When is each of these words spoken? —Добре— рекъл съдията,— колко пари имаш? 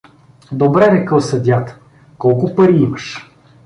—Добре— 0.51 0.91
рекъл 0.91 1.21
съдията,— 1.21 1.79
колко 2.17 2.55
пари 2.55 2.75
имаш? 2.75 3.31